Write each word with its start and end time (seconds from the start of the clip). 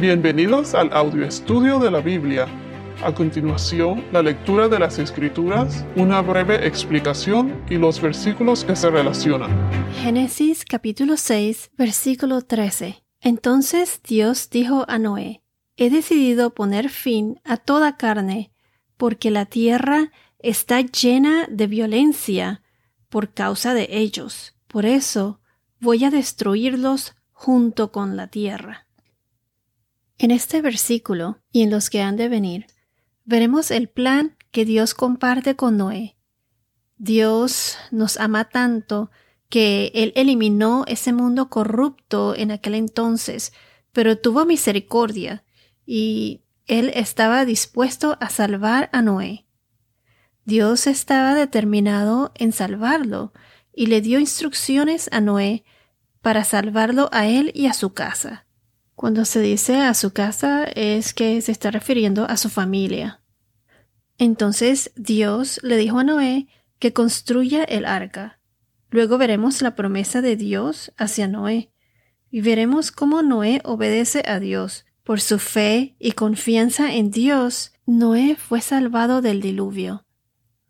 Bienvenidos 0.00 0.74
al 0.74 0.90
audio 0.94 1.26
estudio 1.26 1.78
de 1.78 1.90
la 1.90 2.00
Biblia. 2.00 2.46
A 3.04 3.14
continuación, 3.14 4.02
la 4.12 4.22
lectura 4.22 4.66
de 4.66 4.78
las 4.78 4.98
Escrituras, 4.98 5.84
una 5.94 6.22
breve 6.22 6.66
explicación 6.66 7.62
y 7.68 7.74
los 7.74 8.00
versículos 8.00 8.64
que 8.64 8.76
se 8.76 8.88
relacionan. 8.88 9.50
Génesis 10.02 10.64
capítulo 10.64 11.18
6, 11.18 11.72
versículo 11.76 12.40
13. 12.40 13.04
Entonces 13.20 14.00
Dios 14.02 14.48
dijo 14.48 14.86
a 14.88 14.98
Noé, 14.98 15.42
He 15.76 15.90
decidido 15.90 16.54
poner 16.54 16.88
fin 16.88 17.38
a 17.44 17.58
toda 17.58 17.98
carne, 17.98 18.52
porque 18.96 19.30
la 19.30 19.44
tierra 19.44 20.12
está 20.38 20.80
llena 20.80 21.46
de 21.50 21.66
violencia 21.66 22.62
por 23.10 23.34
causa 23.34 23.74
de 23.74 23.86
ellos. 23.90 24.56
Por 24.66 24.86
eso 24.86 25.40
voy 25.78 26.04
a 26.04 26.10
destruirlos 26.10 27.16
junto 27.32 27.92
con 27.92 28.16
la 28.16 28.28
tierra. 28.28 28.86
En 30.22 30.30
este 30.30 30.60
versículo 30.60 31.38
y 31.50 31.62
en 31.62 31.70
los 31.70 31.88
que 31.88 32.02
han 32.02 32.18
de 32.18 32.28
venir, 32.28 32.66
veremos 33.24 33.70
el 33.70 33.88
plan 33.88 34.36
que 34.50 34.66
Dios 34.66 34.92
comparte 34.92 35.56
con 35.56 35.78
Noé. 35.78 36.18
Dios 36.98 37.78
nos 37.90 38.18
ama 38.18 38.50
tanto 38.50 39.10
que 39.48 39.90
Él 39.94 40.12
eliminó 40.16 40.84
ese 40.86 41.14
mundo 41.14 41.48
corrupto 41.48 42.36
en 42.36 42.50
aquel 42.50 42.74
entonces, 42.74 43.54
pero 43.92 44.18
tuvo 44.18 44.44
misericordia 44.44 45.42
y 45.86 46.42
Él 46.66 46.92
estaba 46.94 47.46
dispuesto 47.46 48.18
a 48.20 48.28
salvar 48.28 48.90
a 48.92 49.00
Noé. 49.00 49.46
Dios 50.44 50.86
estaba 50.86 51.34
determinado 51.34 52.32
en 52.34 52.52
salvarlo 52.52 53.32
y 53.74 53.86
le 53.86 54.02
dio 54.02 54.18
instrucciones 54.18 55.08
a 55.12 55.22
Noé 55.22 55.64
para 56.20 56.44
salvarlo 56.44 57.08
a 57.10 57.26
él 57.26 57.52
y 57.54 57.68
a 57.68 57.72
su 57.72 57.94
casa. 57.94 58.44
Cuando 59.00 59.24
se 59.24 59.40
dice 59.40 59.78
a 59.78 59.94
su 59.94 60.12
casa 60.12 60.64
es 60.64 61.14
que 61.14 61.40
se 61.40 61.52
está 61.52 61.70
refiriendo 61.70 62.26
a 62.26 62.36
su 62.36 62.50
familia. 62.50 63.22
Entonces 64.18 64.92
Dios 64.94 65.58
le 65.62 65.78
dijo 65.78 66.00
a 66.00 66.04
Noé 66.04 66.48
que 66.78 66.92
construya 66.92 67.64
el 67.64 67.86
arca. 67.86 68.40
Luego 68.90 69.16
veremos 69.16 69.62
la 69.62 69.74
promesa 69.74 70.20
de 70.20 70.36
Dios 70.36 70.92
hacia 70.98 71.28
Noé 71.28 71.72
y 72.30 72.42
veremos 72.42 72.92
cómo 72.92 73.22
Noé 73.22 73.62
obedece 73.64 74.22
a 74.26 74.38
Dios. 74.38 74.84
Por 75.02 75.22
su 75.22 75.38
fe 75.38 75.96
y 75.98 76.12
confianza 76.12 76.92
en 76.92 77.10
Dios, 77.10 77.72
Noé 77.86 78.36
fue 78.36 78.60
salvado 78.60 79.22
del 79.22 79.40
diluvio. 79.40 80.04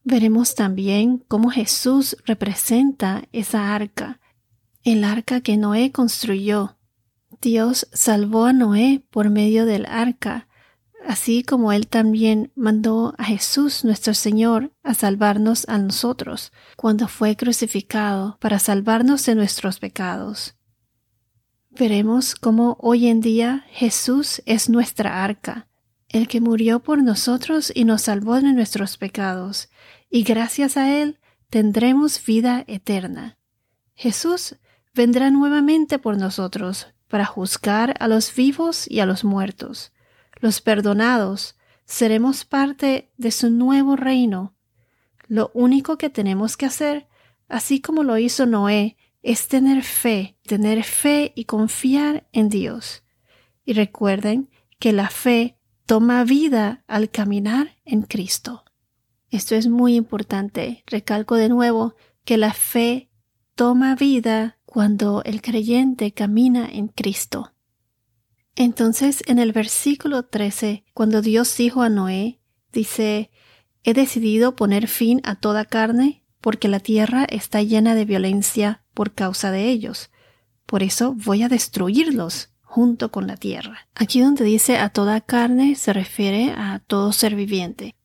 Veremos 0.04 0.54
también 0.54 1.24
cómo 1.26 1.50
Jesús 1.50 2.16
representa 2.26 3.24
esa 3.32 3.74
arca, 3.74 4.20
el 4.84 5.02
arca 5.02 5.41
que 5.41 5.56
Noé 5.56 5.91
construyó 5.91 6.76
Dios 7.41 7.88
salvó 7.94 8.44
a 8.44 8.52
Noé 8.52 9.02
por 9.10 9.30
medio 9.30 9.64
del 9.64 9.86
arca, 9.86 10.46
así 11.06 11.42
como 11.42 11.72
Él 11.72 11.88
también 11.88 12.52
mandó 12.55 13.14
a 13.16 13.24
Jesús 13.24 13.82
nuestro 13.82 14.12
Señor 14.12 14.72
a 14.82 14.92
salvarnos 14.92 15.66
a 15.66 15.78
nosotros 15.78 16.52
cuando 16.77 17.08
fue 17.08 17.36
crucificado 17.36 18.36
para 18.41 18.58
salvarnos 18.58 19.24
de 19.24 19.34
nuestros 19.34 19.78
pecados. 19.78 20.55
Veremos 21.70 22.34
cómo 22.34 22.77
hoy 22.78 23.06
en 23.06 23.22
día 23.22 23.64
Jesús 23.70 24.42
es 24.44 24.69
nuestra 24.69 25.25
arca, 25.25 25.66
el 26.08 26.28
que 26.28 26.42
murió 26.42 26.80
por 26.80 27.02
nosotros 27.02 27.72
y 27.75 27.84
nos 27.84 28.02
salvó 28.02 28.34
de 28.34 28.52
nuestros 28.52 28.98
pecados, 28.98 29.70
y 30.10 30.25
gracias 30.25 30.77
a 30.77 30.94
Él 30.94 31.19
tendremos 31.48 32.22
vida 32.22 32.64
eterna. 32.66 33.38
Jesús 33.94 34.56
vendrá 34.92 35.30
nuevamente 35.30 35.98
por 35.98 36.19
nosotros 36.19 36.88
para 37.11 37.27
juzgar 37.27 37.94
a 37.98 38.08
los 38.08 38.34
vivos 38.34 38.89
y 38.89 39.00
a 39.00 39.06
los 39.06 39.25
muertos. 39.25 39.92
Los 40.41 40.61
perdonados 40.61 41.56
seremos 41.84 42.44
parte 42.44 43.11
de 43.19 43.33
su 43.33 43.50
nuevo 43.50 43.97
reino. 43.97 44.55
Lo 45.27 45.50
único 45.53 45.98
que 45.98 46.08
tenemos 46.08 46.56
que 46.56 46.66
hacer, 46.66 47.09
así 47.49 47.81
como 47.81 48.04
lo 48.04 48.16
hizo 48.16 48.47
Noé, 48.47 48.97
es 49.22 49.49
tener 49.49 49.82
fe, 49.82 50.38
tener 50.47 50.84
fe 50.84 51.32
y 51.34 51.44
confiar 51.44 52.28
en 52.32 52.49
Dios. 52.49 53.03
Y 53.65 53.72
recuerden 53.72 54.49
que 54.78 54.93
la 54.93 55.10
fe 55.10 55.59
toma 55.87 56.22
vida 56.25 56.84
al 56.87 57.10
caminar 57.10 57.76
en 57.84 58.03
Cristo. 58.03 58.65
Esto 59.31 59.56
es 59.56 59.66
muy 59.66 59.97
importante. 59.97 60.84
Recalco 60.87 61.34
de 61.34 61.49
nuevo 61.49 61.97
que 62.25 62.37
la 62.37 62.54
fe 62.54 63.10
toma 63.56 63.97
vida 63.97 64.59
cuando 64.70 65.22
el 65.25 65.42
creyente 65.42 66.12
camina 66.12 66.69
en 66.70 66.86
Cristo. 66.86 67.53
Entonces, 68.54 69.25
en 69.26 69.41
el 69.41 69.50
versículo 69.50 70.26
13, 70.26 70.84
cuando 70.94 71.22
Dios 71.22 71.56
dijo 71.56 71.82
a 71.82 71.88
Noé, 71.88 72.41
dice, 72.72 73.32
He 73.82 73.94
decidido 73.94 74.54
poner 74.54 74.86
fin 74.86 75.20
a 75.25 75.34
toda 75.34 75.64
carne, 75.64 76.25
porque 76.41 76.69
la 76.69 76.78
tierra 76.78 77.25
está 77.25 77.62
llena 77.62 77.97
de 77.97 78.04
violencia 78.04 78.84
por 78.94 79.12
causa 79.12 79.50
de 79.50 79.69
ellos. 79.69 80.10
Por 80.66 80.84
eso 80.84 81.14
voy 81.14 81.42
a 81.42 81.48
destruirlos 81.48 82.50
junto 82.62 83.10
con 83.10 83.26
la 83.26 83.37
tierra. 83.37 83.88
Aquí 83.97 84.20
donde 84.20 84.44
dice 84.44 84.78
a 84.78 84.91
toda 84.91 85.20
carne 85.20 85.75
se 85.75 85.92
refiere 85.92 86.52
a 86.56 86.81
todo 86.87 87.12
ser 87.12 87.34
viviente. 87.34 87.97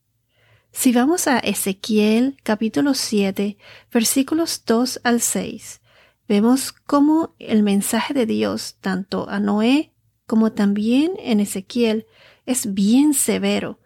Si 0.71 0.91
vamos 0.91 1.27
a 1.27 1.37
Ezequiel 1.37 2.37
capítulo 2.41 2.95
7, 2.95 3.57
versículos 3.91 4.63
2 4.65 5.01
al 5.03 5.21
6, 5.21 5.81
vemos 6.27 6.71
cómo 6.71 7.35
el 7.39 7.63
mensaje 7.63 8.13
de 8.13 8.25
Dios, 8.25 8.77
tanto 8.81 9.29
a 9.29 9.39
Noé 9.39 9.93
como 10.25 10.51
también 10.51 11.13
en 11.19 11.39
Ezequiel, 11.39 12.07
es 12.45 12.73
bien 12.73 13.13
severo. 13.13 13.79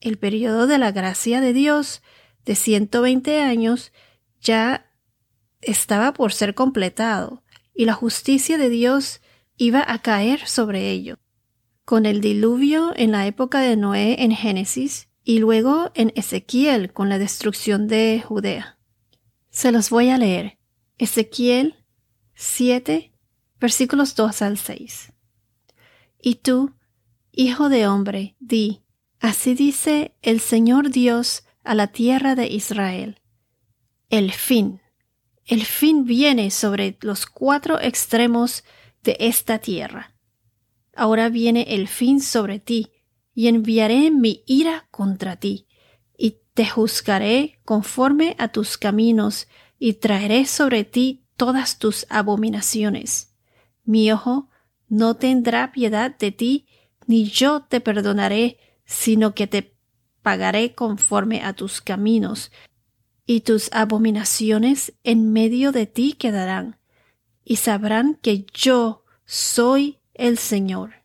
El 0.00 0.18
periodo 0.18 0.66
de 0.66 0.78
la 0.78 0.92
gracia 0.92 1.40
de 1.40 1.52
Dios 1.52 2.02
de 2.44 2.54
120 2.54 3.42
años 3.42 3.92
ya 4.40 4.92
estaba 5.60 6.12
por 6.12 6.32
ser 6.32 6.54
completado 6.54 7.42
y 7.74 7.84
la 7.84 7.94
justicia 7.94 8.58
de 8.58 8.68
Dios 8.68 9.20
iba 9.56 9.84
a 9.86 10.00
caer 10.00 10.46
sobre 10.46 10.90
ello. 10.90 11.18
Con 11.84 12.06
el 12.06 12.20
diluvio 12.20 12.92
en 12.96 13.12
la 13.12 13.26
época 13.26 13.60
de 13.60 13.76
Noé 13.76 14.22
en 14.22 14.32
Génesis 14.32 15.08
y 15.24 15.38
luego 15.38 15.90
en 15.94 16.12
Ezequiel 16.14 16.92
con 16.92 17.08
la 17.08 17.18
destrucción 17.18 17.88
de 17.88 18.22
Judea. 18.24 18.78
Se 19.50 19.72
los 19.72 19.90
voy 19.90 20.10
a 20.10 20.18
leer. 20.18 20.55
Ezequiel 20.98 21.84
7, 22.34 23.12
versículos 23.60 24.14
2 24.14 24.42
al 24.42 24.56
6. 24.56 25.12
Y 26.22 26.36
tú, 26.36 26.74
hijo 27.32 27.68
de 27.68 27.86
hombre, 27.86 28.34
di, 28.40 28.82
así 29.20 29.54
dice 29.54 30.16
el 30.22 30.40
Señor 30.40 30.90
Dios 30.90 31.44
a 31.64 31.74
la 31.74 31.88
tierra 31.88 32.34
de 32.34 32.46
Israel. 32.46 33.20
El 34.08 34.32
fin, 34.32 34.80
el 35.44 35.66
fin 35.66 36.06
viene 36.06 36.50
sobre 36.50 36.96
los 37.02 37.26
cuatro 37.26 37.78
extremos 37.78 38.64
de 39.02 39.18
esta 39.20 39.58
tierra. 39.58 40.14
Ahora 40.94 41.28
viene 41.28 41.74
el 41.74 41.88
fin 41.88 42.20
sobre 42.20 42.58
ti, 42.58 42.90
y 43.34 43.48
enviaré 43.48 44.10
mi 44.10 44.42
ira 44.46 44.88
contra 44.90 45.36
ti, 45.36 45.66
y 46.16 46.38
te 46.54 46.66
juzgaré 46.66 47.60
conforme 47.66 48.34
a 48.38 48.48
tus 48.48 48.78
caminos, 48.78 49.46
y 49.78 49.94
traeré 49.94 50.46
sobre 50.46 50.84
ti 50.84 51.24
todas 51.36 51.78
tus 51.78 52.06
abominaciones. 52.08 53.34
Mi 53.84 54.10
ojo 54.10 54.48
no 54.88 55.14
tendrá 55.16 55.72
piedad 55.72 56.16
de 56.16 56.32
ti, 56.32 56.66
ni 57.06 57.28
yo 57.28 57.62
te 57.62 57.80
perdonaré, 57.80 58.58
sino 58.84 59.34
que 59.34 59.46
te 59.46 59.76
pagaré 60.22 60.74
conforme 60.74 61.42
a 61.42 61.52
tus 61.52 61.80
caminos, 61.80 62.50
y 63.26 63.40
tus 63.40 63.72
abominaciones 63.72 64.94
en 65.02 65.32
medio 65.32 65.72
de 65.72 65.86
ti 65.86 66.12
quedarán, 66.12 66.78
y 67.44 67.56
sabrán 67.56 68.18
que 68.22 68.46
yo 68.52 69.04
soy 69.24 69.98
el 70.14 70.38
Señor. 70.38 71.04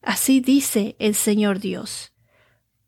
Así 0.00 0.40
dice 0.40 0.96
el 0.98 1.14
Señor 1.14 1.58
Dios. 1.58 2.12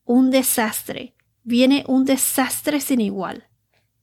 Un 0.04 0.30
desastre, 0.30 1.14
viene 1.42 1.84
un 1.86 2.04
desastre 2.04 2.80
sin 2.80 3.00
igual 3.00 3.48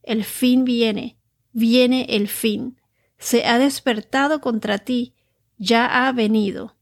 el 0.05 0.23
fin 0.23 0.65
viene, 0.65 1.14
viene 1.55 2.05
el 2.09 2.27
fin. 2.27 2.77
Se 3.17 3.45
ha 3.45 3.57
despertado 3.57 4.41
contra 4.41 4.77
ti, 4.77 5.13
ya 5.57 6.07
ha 6.07 6.11
venido. 6.11 6.75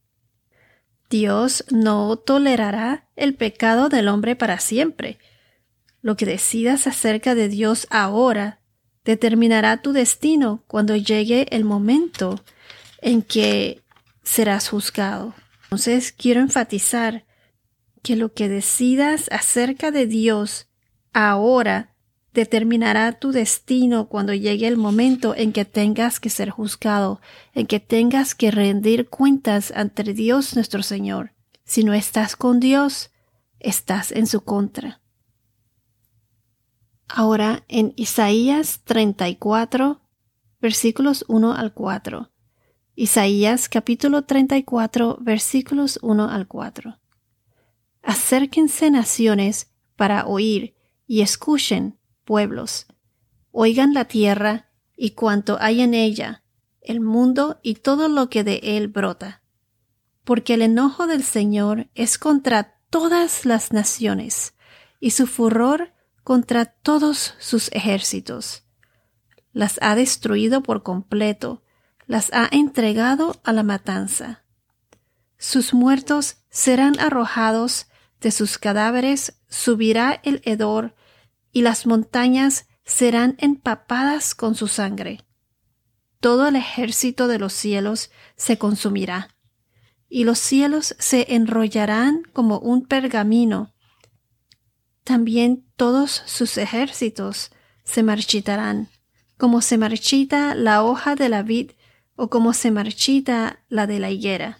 Dios 1.08 1.64
no 1.70 2.16
tolerará 2.16 3.08
el 3.14 3.34
pecado 3.34 3.88
del 3.88 4.08
hombre 4.08 4.34
para 4.34 4.58
siempre. 4.58 5.18
Lo 6.02 6.16
que 6.16 6.26
decidas 6.26 6.88
acerca 6.88 7.36
de 7.36 7.48
Dios 7.48 7.86
ahora 7.88 8.60
determinará 9.04 9.80
tu 9.80 9.92
destino 9.92 10.64
cuando 10.66 10.96
llegue 10.96 11.46
el 11.50 11.64
momento 11.64 12.42
en 13.00 13.22
que 13.22 13.80
serás 14.24 14.68
juzgado. 14.68 15.34
Entonces 15.64 16.10
quiero 16.10 16.40
enfatizar 16.40 17.24
que 18.02 18.16
lo 18.16 18.32
que 18.32 18.48
decidas 18.48 19.28
acerca 19.30 19.92
de 19.92 20.06
Dios 20.06 20.66
ahora 21.12 21.93
determinará 22.34 23.12
tu 23.12 23.30
destino 23.30 24.08
cuando 24.08 24.34
llegue 24.34 24.66
el 24.66 24.76
momento 24.76 25.34
en 25.36 25.52
que 25.52 25.64
tengas 25.64 26.18
que 26.18 26.30
ser 26.30 26.50
juzgado, 26.50 27.20
en 27.54 27.66
que 27.66 27.78
tengas 27.78 28.34
que 28.34 28.50
rendir 28.50 29.08
cuentas 29.08 29.72
ante 29.74 30.02
Dios 30.02 30.56
nuestro 30.56 30.82
Señor. 30.82 31.32
Si 31.64 31.84
no 31.84 31.94
estás 31.94 32.34
con 32.34 32.58
Dios, 32.58 33.10
estás 33.60 34.10
en 34.10 34.26
su 34.26 34.42
contra. 34.42 35.00
Ahora 37.08 37.64
en 37.68 37.92
Isaías 37.96 38.80
34, 38.84 40.00
versículos 40.60 41.24
1 41.28 41.54
al 41.54 41.72
4. 41.72 42.32
Isaías 42.96 43.68
capítulo 43.68 44.24
34, 44.24 45.18
versículos 45.20 46.00
1 46.02 46.28
al 46.28 46.48
4. 46.48 46.98
Acérquense 48.02 48.90
naciones 48.90 49.70
para 49.94 50.26
oír 50.26 50.74
y 51.06 51.20
escuchen 51.20 51.98
pueblos. 52.24 52.86
Oigan 53.50 53.94
la 53.94 54.06
tierra 54.06 54.70
y 54.96 55.10
cuanto 55.10 55.58
hay 55.60 55.80
en 55.80 55.94
ella, 55.94 56.42
el 56.80 57.00
mundo 57.00 57.60
y 57.62 57.76
todo 57.76 58.08
lo 58.08 58.28
que 58.28 58.44
de 58.44 58.60
él 58.62 58.88
brota. 58.88 59.42
Porque 60.24 60.54
el 60.54 60.62
enojo 60.62 61.06
del 61.06 61.22
Señor 61.22 61.88
es 61.94 62.18
contra 62.18 62.78
todas 62.90 63.44
las 63.44 63.72
naciones, 63.72 64.54
y 65.00 65.10
su 65.10 65.26
furor 65.26 65.92
contra 66.22 66.64
todos 66.64 67.34
sus 67.38 67.70
ejércitos. 67.72 68.64
Las 69.52 69.78
ha 69.82 69.94
destruido 69.94 70.62
por 70.62 70.82
completo, 70.82 71.62
las 72.06 72.32
ha 72.32 72.48
entregado 72.50 73.40
a 73.44 73.52
la 73.52 73.62
matanza. 73.62 74.44
Sus 75.38 75.74
muertos 75.74 76.38
serán 76.50 76.98
arrojados, 76.98 77.86
de 78.20 78.30
sus 78.30 78.56
cadáveres 78.56 79.38
subirá 79.48 80.20
el 80.24 80.40
hedor, 80.44 80.94
y 81.54 81.62
las 81.62 81.86
montañas 81.86 82.66
serán 82.84 83.36
empapadas 83.38 84.34
con 84.34 84.56
su 84.56 84.68
sangre. 84.68 85.24
Todo 86.20 86.48
el 86.48 86.56
ejército 86.56 87.28
de 87.28 87.38
los 87.38 87.54
cielos 87.54 88.10
se 88.36 88.58
consumirá, 88.58 89.28
y 90.08 90.24
los 90.24 90.38
cielos 90.38 90.96
se 90.98 91.34
enrollarán 91.34 92.24
como 92.32 92.58
un 92.58 92.84
pergamino. 92.84 93.72
También 95.04 95.64
todos 95.76 96.22
sus 96.26 96.58
ejércitos 96.58 97.52
se 97.84 98.02
marchitarán, 98.02 98.88
como 99.38 99.62
se 99.62 99.78
marchita 99.78 100.54
la 100.54 100.82
hoja 100.82 101.14
de 101.14 101.28
la 101.28 101.42
vid 101.42 101.70
o 102.16 102.30
como 102.30 102.52
se 102.52 102.72
marchita 102.72 103.60
la 103.68 103.86
de 103.86 104.00
la 104.00 104.10
higuera. 104.10 104.58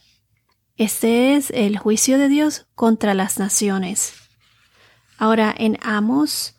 Este 0.76 1.35
es 1.35 1.50
el 1.50 1.76
juicio 1.76 2.19
de 2.19 2.29
Dios 2.29 2.67
contra 2.75 3.14
las 3.14 3.38
naciones. 3.38 4.14
Ahora 5.19 5.55
en 5.56 5.79
Amos 5.82 6.53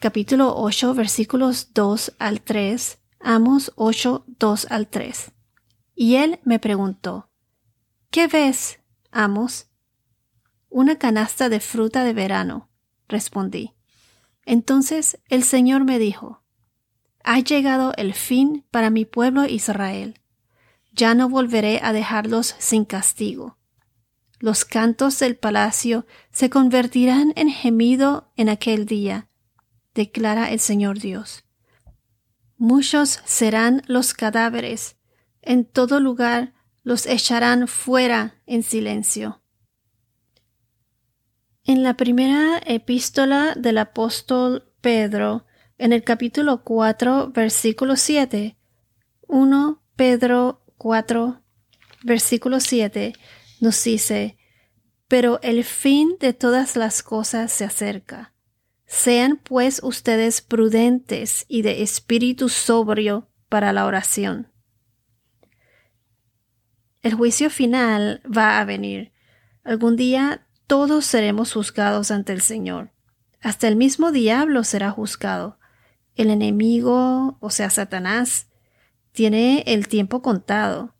capítulo 0.00 0.54
8, 0.56 0.94
versículos 0.94 1.74
2 1.74 2.14
al 2.18 2.40
3, 2.40 2.98
Amos 3.20 3.70
8, 3.76 4.24
2 4.38 4.66
al 4.70 4.88
3. 4.88 5.32
Y 5.94 6.16
él 6.16 6.40
me 6.42 6.58
preguntó, 6.58 7.28
¿Qué 8.10 8.26
ves, 8.26 8.80
Amos? 9.10 9.66
Una 10.70 10.96
canasta 10.96 11.50
de 11.50 11.60
fruta 11.60 12.02
de 12.02 12.14
verano, 12.14 12.70
respondí. 13.08 13.74
Entonces 14.46 15.18
el 15.28 15.44
Señor 15.44 15.84
me 15.84 15.98
dijo, 15.98 16.42
Ha 17.22 17.40
llegado 17.40 17.92
el 17.98 18.14
fin 18.14 18.64
para 18.70 18.88
mi 18.88 19.04
pueblo 19.04 19.44
Israel. 19.44 20.18
Ya 20.92 21.14
no 21.14 21.28
volveré 21.28 21.78
a 21.82 21.92
dejarlos 21.92 22.54
sin 22.58 22.86
castigo. 22.86 23.58
Los 24.38 24.64
cantos 24.64 25.18
del 25.18 25.36
palacio 25.36 26.06
se 26.32 26.48
convertirán 26.48 27.34
en 27.36 27.50
gemido 27.50 28.32
en 28.36 28.48
aquel 28.48 28.86
día, 28.86 29.29
declara 29.94 30.50
el 30.50 30.60
Señor 30.60 30.98
Dios. 30.98 31.44
Muchos 32.56 33.20
serán 33.24 33.82
los 33.86 34.14
cadáveres, 34.14 34.96
en 35.42 35.64
todo 35.64 36.00
lugar 36.00 36.52
los 36.82 37.06
echarán 37.06 37.68
fuera 37.68 38.40
en 38.46 38.62
silencio. 38.62 39.42
En 41.64 41.82
la 41.82 41.96
primera 41.96 42.60
epístola 42.66 43.54
del 43.56 43.78
apóstol 43.78 44.72
Pedro, 44.80 45.46
en 45.78 45.92
el 45.92 46.04
capítulo 46.04 46.62
4, 46.64 47.32
versículo 47.32 47.96
7, 47.96 48.56
1 49.26 49.82
Pedro 49.96 50.64
4, 50.76 51.42
versículo 52.02 52.60
7, 52.60 53.14
nos 53.60 53.82
dice, 53.84 54.36
Pero 55.08 55.40
el 55.42 55.64
fin 55.64 56.16
de 56.20 56.32
todas 56.32 56.76
las 56.76 57.02
cosas 57.02 57.52
se 57.52 57.64
acerca 57.64 58.34
sean 58.90 59.36
pues 59.44 59.80
ustedes 59.84 60.42
prudentes 60.42 61.44
y 61.46 61.62
de 61.62 61.82
espíritu 61.82 62.48
sobrio 62.48 63.28
para 63.48 63.72
la 63.72 63.86
oración. 63.86 64.48
El 67.00 67.14
juicio 67.14 67.50
final 67.50 68.20
va 68.26 68.58
a 68.58 68.64
venir. 68.64 69.12
Algún 69.62 69.94
día 69.94 70.44
todos 70.66 71.06
seremos 71.06 71.52
juzgados 71.52 72.10
ante 72.10 72.32
el 72.32 72.40
Señor. 72.40 72.90
Hasta 73.40 73.68
el 73.68 73.76
mismo 73.76 74.10
diablo 74.10 74.64
será 74.64 74.90
juzgado. 74.90 75.60
El 76.16 76.28
enemigo, 76.28 77.38
o 77.38 77.50
sea, 77.50 77.70
Satanás, 77.70 78.48
tiene 79.12 79.62
el 79.68 79.86
tiempo 79.86 80.20
contado. 80.20 80.96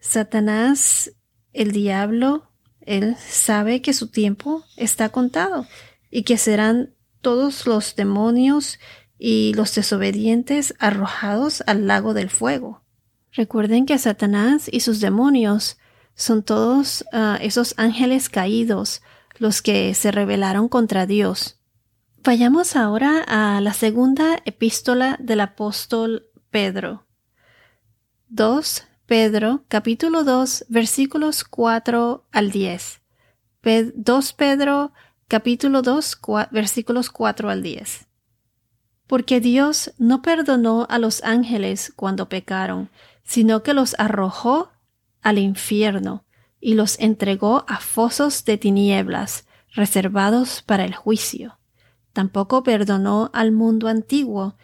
Satanás, 0.00 1.12
el 1.52 1.72
diablo, 1.72 2.50
él 2.80 3.16
sabe 3.18 3.82
que 3.82 3.92
su 3.92 4.08
tiempo 4.08 4.64
está 4.78 5.10
contado 5.10 5.66
y 6.10 6.22
que 6.22 6.38
serán 6.38 6.94
todos 7.24 7.66
los 7.66 7.96
demonios 7.96 8.78
y 9.18 9.54
los 9.54 9.74
desobedientes 9.74 10.74
arrojados 10.78 11.64
al 11.66 11.88
lago 11.88 12.14
del 12.14 12.30
fuego. 12.30 12.84
Recuerden 13.32 13.86
que 13.86 13.98
Satanás 13.98 14.68
y 14.70 14.80
sus 14.80 15.00
demonios 15.00 15.78
son 16.14 16.44
todos 16.44 17.04
ah, 17.12 17.38
esos 17.40 17.74
ángeles 17.78 18.28
caídos, 18.28 19.02
los 19.38 19.62
que 19.62 19.94
se 19.94 20.12
rebelaron 20.12 20.68
contra 20.68 21.06
Dios. 21.06 21.58
Vayamos 22.22 22.76
ahora 22.76 23.24
a 23.26 23.60
la 23.60 23.72
segunda 23.72 24.38
epístola 24.44 25.16
del 25.18 25.40
apóstol 25.40 26.26
Pedro. 26.50 27.06
2 28.28 28.84
Pedro, 29.06 29.64
capítulo 29.68 30.24
2, 30.24 30.66
versículos 30.68 31.42
4 31.44 32.26
al 32.30 32.50
10. 32.50 33.00
2 33.94 34.32
Pedro, 34.34 34.92
capítulo 35.28 35.82
2, 35.82 36.20
versículos 36.50 37.10
4 37.10 37.50
al 37.50 37.62
10. 37.62 38.06
Porque 39.06 39.40
Dios 39.40 39.92
no 39.98 40.22
perdonó 40.22 40.86
a 40.88 40.98
los 40.98 41.22
ángeles 41.24 41.92
cuando 41.96 42.28
pecaron, 42.28 42.90
sino 43.22 43.62
que 43.62 43.74
los 43.74 43.94
arrojó 43.98 44.70
al 45.22 45.38
infierno 45.38 46.24
y 46.60 46.74
los 46.74 46.98
entregó 46.98 47.64
a 47.68 47.78
fosos 47.78 48.44
de 48.44 48.58
tinieblas, 48.58 49.46
reservados 49.74 50.62
para 50.62 50.84
el 50.84 50.94
juicio. 50.94 51.58
Tampoco 52.12 52.62
perdonó 52.62 53.30
al 53.34 53.52
mundo 53.52 53.88
antiguo, 53.88 54.56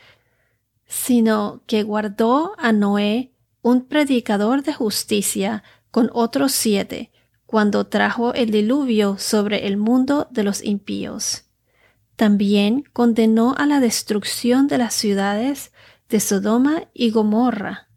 sino 0.87 1.63
que 1.67 1.83
guardó 1.83 2.55
a 2.59 2.73
Noé, 2.73 3.33
un 3.63 3.85
predicador 3.87 4.63
de 4.63 4.73
justicia, 4.73 5.63
con 5.91 6.11
otros 6.13 6.53
siete, 6.53 7.11
cuando 7.51 7.89
trajo 7.89 8.33
el 8.33 8.53
diluvio 8.53 9.19
sobre 9.19 9.67
el 9.67 9.77
mundo 9.77 10.29
de 10.31 10.45
los 10.45 10.63
impíos. 10.63 11.47
También 12.15 12.85
condenó 12.93 13.57
a 13.59 13.67
la 13.67 13.81
destrucción 13.81 14.69
de 14.69 14.79
las 14.79 14.95
ciudades 14.95 15.73
de 16.09 16.21
Sodoma 16.21 16.85
y 16.95 17.11
Gomorra, 17.11 17.89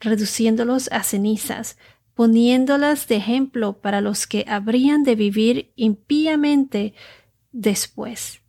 reduciéndolos 0.00 0.90
a 0.92 1.02
cenizas, 1.02 1.76
poniéndolas 2.14 3.06
de 3.06 3.16
ejemplo 3.16 3.82
para 3.82 4.00
los 4.00 4.26
que 4.26 4.46
habrían 4.48 5.04
de 5.04 5.14
vivir 5.14 5.74
impíamente 5.76 6.94
después. 7.52 8.40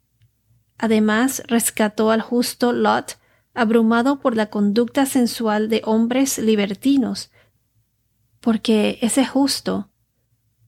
Además, 0.78 1.44
rescató 1.48 2.10
al 2.10 2.22
justo 2.22 2.72
Lot, 2.72 3.18
abrumado 3.54 4.22
por 4.22 4.38
la 4.38 4.46
conducta 4.46 5.06
sensual 5.06 5.68
de 5.68 5.82
hombres 5.84 6.38
libertinos, 6.38 7.32
porque 8.40 8.98
ese 9.02 9.26
justo 9.26 9.90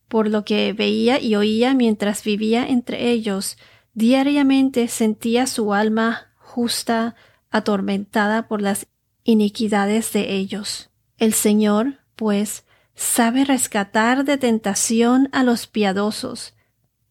por 0.07 0.29
lo 0.29 0.45
que 0.45 0.73
veía 0.73 1.19
y 1.19 1.35
oía 1.35 1.73
mientras 1.73 2.23
vivía 2.23 2.67
entre 2.67 3.09
ellos, 3.09 3.57
diariamente 3.93 4.87
sentía 4.87 5.47
su 5.47 5.73
alma 5.73 6.33
justa 6.37 7.15
atormentada 7.49 8.47
por 8.47 8.61
las 8.61 8.87
iniquidades 9.23 10.13
de 10.13 10.33
ellos. 10.35 10.89
El 11.17 11.33
Señor, 11.33 11.99
pues, 12.15 12.65
sabe 12.95 13.45
rescatar 13.45 14.25
de 14.25 14.37
tentación 14.37 15.29
a 15.31 15.43
los 15.43 15.67
piadosos 15.67 16.53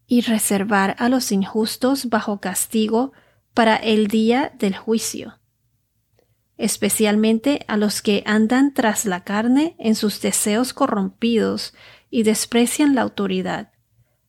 y 0.07 0.21
reservar 0.21 0.97
a 0.99 1.09
los 1.09 1.33
injustos 1.33 2.09
bajo 2.09 2.41
castigo 2.41 3.13
para 3.55 3.77
el 3.77 4.07
día 4.07 4.53
del 4.59 4.77
juicio, 4.77 5.39
especialmente 6.59 7.65
a 7.69 7.77
los 7.77 8.03
que 8.03 8.23
andan 8.27 8.73
tras 8.73 9.05
la 9.05 9.25
carne 9.25 9.77
en 9.79 9.95
sus 9.95 10.21
deseos 10.21 10.73
corrompidos 10.73 11.75
y 12.11 12.23
desprecian 12.23 12.95
la 12.95 13.03
autoridad. 13.03 13.73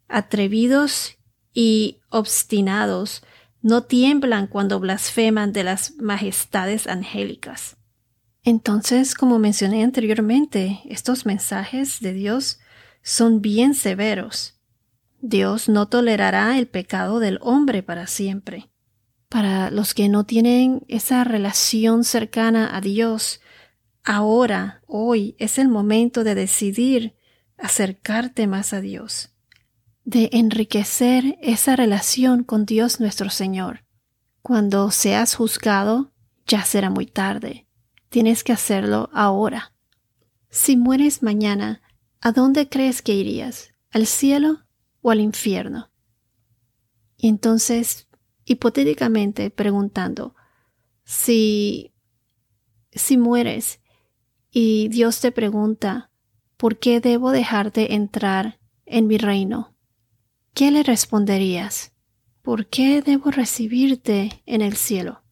Atrevidos 0.07 1.17
y 1.53 1.99
obstinados, 2.09 3.23
no 3.61 3.83
tiemblan 3.83 4.47
cuando 4.47 4.79
blasfeman 4.79 5.53
de 5.53 5.63
las 5.63 5.95
majestades 5.97 6.87
angélicas. 6.87 7.77
Entonces, 8.43 9.13
como 9.13 9.39
mencioné 9.39 9.83
anteriormente, 9.83 10.81
estos 10.85 11.25
mensajes 11.25 11.99
de 11.99 12.13
Dios 12.13 12.59
son 13.01 13.41
bien 13.41 13.73
severos. 13.73 14.55
Dios 15.19 15.67
no 15.67 15.87
tolerará 15.87 16.57
el 16.57 16.67
pecado 16.67 17.19
del 17.19 17.39
hombre 17.41 17.83
para 17.83 18.07
siempre. 18.07 18.69
Para 19.29 19.71
los 19.71 19.93
que 19.93 20.07
no 20.07 20.25
tienen 20.25 20.83
esa 20.87 21.23
relación 21.23 22.03
cercana 22.03 22.75
a 22.75 22.81
Dios, 22.81 23.41
ahora, 24.03 24.81
hoy, 24.87 25.35
es 25.37 25.57
el 25.57 25.67
momento 25.67 26.23
de 26.23 26.33
decidir 26.33 27.15
acercarte 27.57 28.47
más 28.47 28.71
a 28.71 28.79
Dios, 28.79 29.33
de 30.05 30.29
enriquecer 30.31 31.37
esa 31.41 31.75
relación 31.75 32.43
con 32.43 32.65
Dios 32.65 33.01
nuestro 33.01 33.29
Señor. 33.29 33.83
Cuando 34.41 34.91
seas 34.91 35.35
juzgado, 35.35 36.13
ya 36.45 36.63
será 36.63 36.89
muy 36.89 37.05
tarde. 37.05 37.67
Tienes 38.09 38.45
que 38.45 38.53
hacerlo 38.53 39.09
ahora. 39.11 39.73
Si 40.49 40.77
mueres 40.77 41.21
mañana, 41.21 41.81
¿a 42.21 42.31
dónde 42.31 42.69
crees 42.69 43.01
que 43.01 43.13
irías? 43.13 43.73
¿Al 43.91 44.07
cielo 44.07 44.63
o 45.01 45.11
al 45.11 45.19
infierno? 45.19 45.91
Y 47.17 47.27
entonces, 47.27 48.06
hipotéticamente 48.47 49.51
preguntando, 49.51 50.33
si, 51.03 51.93
si 52.91 53.17
mueres 53.17 53.81
y 54.49 54.87
Dios 54.87 55.19
te 55.19 55.31
pregunta, 55.31 56.11
¿por 56.55 56.79
qué 56.79 57.01
debo 57.01 57.31
dejarte 57.31 57.93
entrar 57.93 58.59
en 58.85 59.05
mi 59.07 59.17
reino? 59.17 59.75
¿Qué 60.53 60.71
le 60.71 60.81
responderías? 60.81 61.91
¿Por 62.41 62.67
qué 62.67 63.01
debo 63.01 63.31
recibirte 63.31 64.41
en 64.45 64.61
el 64.61 64.77
cielo? 64.77 65.23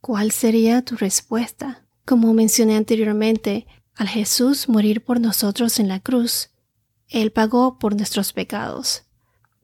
¿Cuál 0.00 0.30
sería 0.30 0.84
tu 0.84 0.96
respuesta? 0.96 1.84
Como 2.04 2.32
mencioné 2.32 2.76
anteriormente, 2.76 3.66
al 3.96 4.08
Jesús 4.08 4.68
morir 4.68 5.04
por 5.04 5.20
nosotros 5.20 5.80
en 5.80 5.88
la 5.88 5.98
cruz, 5.98 6.50
Él 7.08 7.32
pagó 7.32 7.78
por 7.78 7.96
nuestros 7.96 8.32
pecados. 8.32 9.04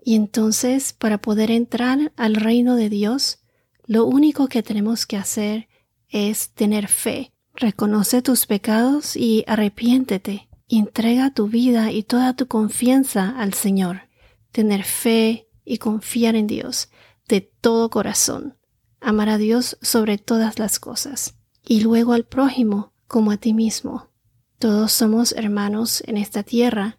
Y 0.08 0.14
entonces, 0.14 0.94
para 0.94 1.18
poder 1.18 1.50
entrar 1.50 2.12
al 2.16 2.34
reino 2.34 2.76
de 2.76 2.88
Dios, 2.88 3.40
lo 3.84 4.06
único 4.06 4.48
que 4.48 4.62
tenemos 4.62 5.04
que 5.04 5.18
hacer 5.18 5.68
es 6.08 6.48
tener 6.54 6.88
fe. 6.88 7.34
Reconoce 7.54 8.22
tus 8.22 8.46
pecados 8.46 9.16
y 9.16 9.44
arrepiéntete. 9.46 10.48
Entrega 10.66 11.34
tu 11.34 11.48
vida 11.48 11.92
y 11.92 12.04
toda 12.04 12.34
tu 12.34 12.46
confianza 12.46 13.38
al 13.38 13.52
Señor. 13.52 14.08
Tener 14.50 14.84
fe 14.84 15.50
y 15.66 15.76
confiar 15.76 16.36
en 16.36 16.46
Dios 16.46 16.88
de 17.28 17.42
todo 17.42 17.90
corazón. 17.90 18.56
Amar 19.02 19.28
a 19.28 19.36
Dios 19.36 19.76
sobre 19.82 20.16
todas 20.16 20.58
las 20.58 20.80
cosas. 20.80 21.34
Y 21.62 21.82
luego 21.82 22.14
al 22.14 22.24
prójimo 22.24 22.94
como 23.08 23.30
a 23.30 23.36
ti 23.36 23.52
mismo. 23.52 24.08
Todos 24.58 24.90
somos 24.90 25.32
hermanos 25.32 26.02
en 26.06 26.16
esta 26.16 26.44
tierra 26.44 26.97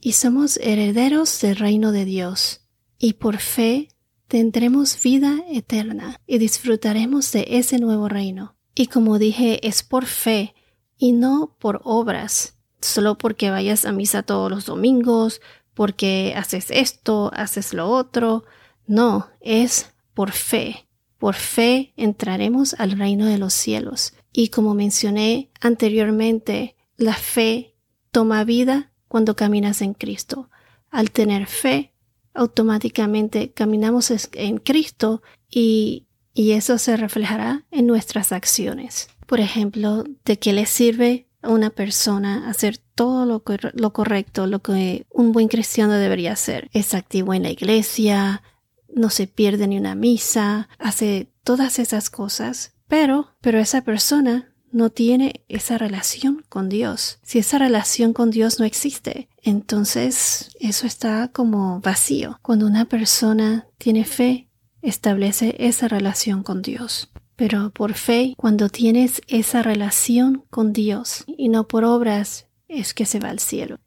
y 0.00 0.12
somos 0.12 0.56
herederos 0.58 1.40
del 1.40 1.56
reino 1.56 1.92
de 1.92 2.04
Dios. 2.04 2.60
Y 2.98 3.14
por 3.14 3.38
fe 3.38 3.88
tendremos 4.26 5.00
vida 5.02 5.42
eterna 5.50 6.20
y 6.26 6.38
disfrutaremos 6.38 7.32
de 7.32 7.46
ese 7.48 7.78
nuevo 7.78 8.08
reino. 8.08 8.56
Y 8.74 8.86
como 8.86 9.18
dije, 9.18 9.66
es 9.66 9.82
por 9.82 10.06
fe 10.06 10.54
y 10.96 11.12
no 11.12 11.56
por 11.58 11.80
obras 11.84 12.58
solo 12.80 13.18
porque 13.18 13.50
vayas 13.50 13.84
a 13.84 13.92
misa 13.92 14.22
todos 14.22 14.50
los 14.50 14.66
domingos, 14.66 15.40
porque 15.74 16.34
haces 16.36 16.70
esto, 16.70 17.30
haces 17.34 17.74
lo 17.74 17.88
otro. 17.88 18.44
No, 18.86 19.28
es 19.40 19.92
por 20.14 20.32
fe. 20.32 20.88
Por 21.18 21.34
fe 21.34 21.92
entraremos 21.96 22.74
al 22.74 22.92
reino 22.92 23.26
de 23.26 23.38
los 23.38 23.52
cielos. 23.52 24.14
Y 24.32 24.48
como 24.48 24.74
mencioné 24.74 25.50
anteriormente, 25.60 26.76
la 26.96 27.14
fe 27.14 27.76
toma 28.10 28.44
vida 28.44 28.87
cuando 29.08 29.36
caminas 29.36 29.82
en 29.82 29.94
Cristo. 29.94 30.50
Al 30.90 31.10
tener 31.10 31.46
fe, 31.46 31.92
automáticamente 32.34 33.50
caminamos 33.50 34.12
en 34.32 34.58
Cristo 34.58 35.22
y, 35.50 36.06
y 36.34 36.52
eso 36.52 36.78
se 36.78 36.96
reflejará 36.96 37.66
en 37.70 37.86
nuestras 37.86 38.32
acciones. 38.32 39.08
Por 39.26 39.40
ejemplo, 39.40 40.04
¿de 40.24 40.38
qué 40.38 40.52
le 40.52 40.66
sirve 40.66 41.28
a 41.42 41.50
una 41.50 41.70
persona 41.70 42.48
hacer 42.48 42.78
todo 42.78 43.24
lo, 43.24 43.42
lo 43.74 43.92
correcto, 43.92 44.46
lo 44.46 44.60
que 44.60 45.06
un 45.10 45.32
buen 45.32 45.48
cristiano 45.48 45.94
debería 45.94 46.32
hacer. 46.32 46.68
Es 46.72 46.94
activo 46.94 47.34
en 47.34 47.44
la 47.44 47.50
iglesia, 47.50 48.42
no 48.88 49.10
se 49.10 49.26
pierde 49.26 49.68
ni 49.68 49.78
una 49.78 49.94
misa, 49.94 50.68
hace 50.78 51.30
todas 51.44 51.78
esas 51.78 52.10
cosas, 52.10 52.74
pero, 52.88 53.36
pero 53.40 53.58
esa 53.58 53.82
persona 53.82 54.47
no 54.72 54.90
tiene 54.90 55.44
esa 55.48 55.78
relación 55.78 56.44
con 56.48 56.68
Dios. 56.68 57.18
Si 57.22 57.38
esa 57.38 57.58
relación 57.58 58.12
con 58.12 58.30
Dios 58.30 58.58
no 58.58 58.64
existe, 58.64 59.28
entonces 59.42 60.50
eso 60.60 60.86
está 60.86 61.28
como 61.28 61.80
vacío. 61.80 62.38
Cuando 62.42 62.66
una 62.66 62.84
persona 62.84 63.66
tiene 63.78 64.04
fe, 64.04 64.48
establece 64.82 65.56
esa 65.58 65.88
relación 65.88 66.42
con 66.42 66.62
Dios. 66.62 67.10
Pero 67.36 67.70
por 67.70 67.94
fe, 67.94 68.34
cuando 68.36 68.68
tienes 68.68 69.22
esa 69.28 69.62
relación 69.62 70.44
con 70.50 70.72
Dios 70.72 71.24
y 71.26 71.48
no 71.48 71.68
por 71.68 71.84
obras, 71.84 72.48
es 72.66 72.94
que 72.94 73.06
se 73.06 73.20
va 73.20 73.30
al 73.30 73.38
cielo. 73.38 73.78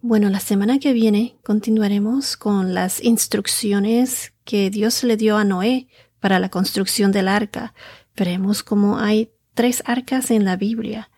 Bueno, 0.00 0.30
la 0.30 0.40
semana 0.40 0.78
que 0.78 0.92
viene 0.92 1.36
continuaremos 1.44 2.36
con 2.36 2.74
las 2.74 3.02
instrucciones 3.04 4.32
que 4.44 4.70
Dios 4.70 5.04
le 5.04 5.16
dio 5.16 5.36
a 5.36 5.44
Noé 5.44 5.86
para 6.18 6.38
la 6.40 6.48
construcción 6.48 7.12
del 7.12 7.28
arca. 7.28 7.74
Veremos 8.16 8.62
cómo 8.62 8.98
hay 8.98 9.30
tres 9.54 9.82
arcas 9.86 10.30
en 10.30 10.44
la 10.44 10.56
Biblia. 10.56 11.10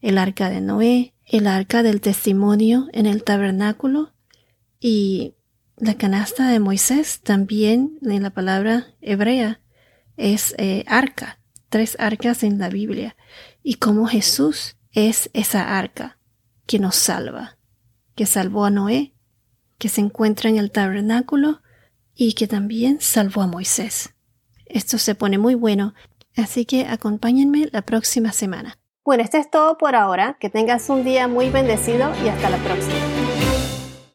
El 0.00 0.18
arca 0.18 0.50
de 0.50 0.60
Noé, 0.60 1.14
el 1.26 1.46
arca 1.46 1.82
del 1.82 2.00
testimonio 2.00 2.88
en 2.92 3.06
el 3.06 3.22
tabernáculo 3.22 4.12
y 4.80 5.34
la 5.76 5.94
canasta 5.94 6.48
de 6.48 6.60
Moisés 6.60 7.20
también 7.20 7.98
en 8.02 8.22
la 8.22 8.30
palabra 8.30 8.94
hebrea 9.00 9.60
es 10.16 10.54
eh, 10.58 10.84
arca, 10.86 11.40
tres 11.68 11.96
arcas 11.98 12.42
en 12.42 12.58
la 12.58 12.68
Biblia, 12.68 13.16
y 13.62 13.74
cómo 13.74 14.06
Jesús 14.06 14.76
es 14.92 15.30
esa 15.32 15.78
arca 15.78 16.18
que 16.66 16.78
nos 16.78 16.96
salva, 16.96 17.58
que 18.14 18.26
salvó 18.26 18.64
a 18.64 18.70
Noé, 18.70 19.14
que 19.78 19.88
se 19.88 20.00
encuentra 20.00 20.50
en 20.50 20.58
el 20.58 20.70
tabernáculo 20.70 21.62
y 22.14 22.34
que 22.34 22.46
también 22.46 23.00
salvó 23.00 23.42
a 23.42 23.46
Moisés. 23.46 24.14
Esto 24.66 24.98
se 24.98 25.14
pone 25.14 25.38
muy 25.38 25.54
bueno, 25.54 25.94
así 26.36 26.64
que 26.64 26.86
acompáñenme 26.86 27.68
la 27.72 27.82
próxima 27.82 28.32
semana. 28.32 28.78
Bueno, 29.04 29.24
esto 29.24 29.36
es 29.36 29.50
todo 29.50 29.78
por 29.78 29.96
ahora. 29.96 30.36
Que 30.38 30.48
tengas 30.48 30.88
un 30.88 31.02
día 31.02 31.26
muy 31.26 31.50
bendecido 31.50 32.12
y 32.24 32.28
hasta 32.28 32.50
la 32.50 32.58
próxima. 32.58 33.21